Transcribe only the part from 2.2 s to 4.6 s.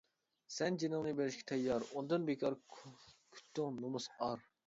بىكار كۈتتۈڭ نومۇس، ئار.